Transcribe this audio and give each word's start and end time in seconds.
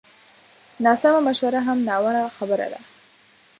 ناسمه 0.85 1.19
مشوره 1.27 1.59
هم 1.67 1.77
ناوړه 1.87 2.23
خبره 2.37 2.67
ده 2.73 2.79